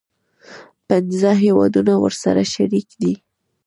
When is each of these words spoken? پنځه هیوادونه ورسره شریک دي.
پنځه 0.87 1.31
هیوادونه 1.43 1.93
ورسره 2.03 2.43
شریک 2.53 2.87
دي. 3.01 3.13